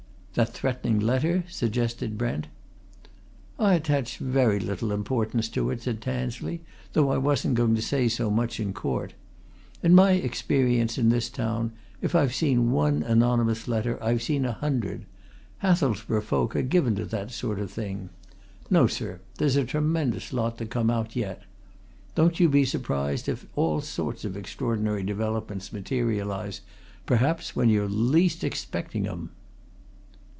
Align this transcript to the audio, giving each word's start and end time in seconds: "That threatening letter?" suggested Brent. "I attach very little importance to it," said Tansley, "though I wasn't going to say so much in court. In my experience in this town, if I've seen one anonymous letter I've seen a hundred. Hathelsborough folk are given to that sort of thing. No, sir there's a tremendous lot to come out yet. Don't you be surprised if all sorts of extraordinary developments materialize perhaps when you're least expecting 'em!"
"That 0.35 0.53
threatening 0.53 1.01
letter?" 1.01 1.43
suggested 1.49 2.17
Brent. 2.17 2.47
"I 3.59 3.73
attach 3.73 4.17
very 4.17 4.61
little 4.61 4.93
importance 4.93 5.49
to 5.49 5.69
it," 5.71 5.81
said 5.81 5.99
Tansley, 6.01 6.61
"though 6.93 7.11
I 7.11 7.17
wasn't 7.17 7.55
going 7.55 7.75
to 7.75 7.81
say 7.81 8.07
so 8.07 8.29
much 8.31 8.57
in 8.57 8.71
court. 8.71 9.13
In 9.83 9.93
my 9.93 10.11
experience 10.13 10.97
in 10.97 11.09
this 11.09 11.29
town, 11.29 11.73
if 12.01 12.15
I've 12.15 12.33
seen 12.33 12.71
one 12.71 13.03
anonymous 13.03 13.67
letter 13.67 14.01
I've 14.01 14.21
seen 14.23 14.45
a 14.45 14.53
hundred. 14.53 15.05
Hathelsborough 15.57 16.21
folk 16.23 16.55
are 16.55 16.61
given 16.61 16.95
to 16.95 17.05
that 17.07 17.31
sort 17.31 17.59
of 17.59 17.69
thing. 17.69 18.07
No, 18.69 18.87
sir 18.87 19.19
there's 19.37 19.57
a 19.57 19.65
tremendous 19.65 20.31
lot 20.31 20.57
to 20.59 20.65
come 20.65 20.89
out 20.89 21.13
yet. 21.13 21.43
Don't 22.15 22.39
you 22.39 22.47
be 22.47 22.63
surprised 22.63 23.27
if 23.27 23.47
all 23.57 23.81
sorts 23.81 24.23
of 24.23 24.37
extraordinary 24.37 25.03
developments 25.03 25.73
materialize 25.73 26.61
perhaps 27.05 27.53
when 27.53 27.67
you're 27.67 27.89
least 27.89 28.45
expecting 28.45 29.05
'em!" 29.05 29.31